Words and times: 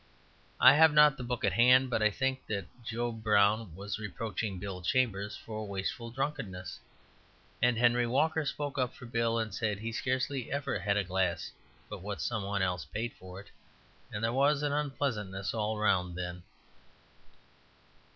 I 0.59 0.73
have 0.73 0.91
not 0.93 1.15
the 1.15 1.23
book 1.23 1.45
at 1.45 1.53
hand, 1.53 1.91
but 1.91 2.01
I 2.01 2.09
think 2.09 2.47
that 2.47 2.65
Job 2.83 3.21
Brown 3.21 3.75
was 3.75 3.99
reproaching 3.99 4.57
Bill 4.57 4.81
Chambers 4.81 5.37
for 5.37 5.67
wasteful 5.67 6.09
drunkenness, 6.09 6.79
and 7.61 7.77
Henery 7.77 8.07
Walker 8.07 8.43
spoke 8.43 8.79
up 8.79 8.95
for 8.95 9.05
Bill, 9.05 9.37
and 9.37 9.53
said 9.53 9.77
he 9.77 9.91
scarcely 9.91 10.51
ever 10.51 10.79
had 10.79 10.97
a 10.97 11.03
glass 11.03 11.51
but 11.87 12.01
what 12.01 12.19
somebody 12.19 12.65
else 12.65 12.85
paid 12.85 13.13
for 13.13 13.41
it, 13.41 13.49
and 14.11 14.23
there 14.23 14.33
was 14.33 14.63
"unpleasantness 14.63 15.53
all 15.53 15.77
round 15.77 16.15
then." 16.15 16.41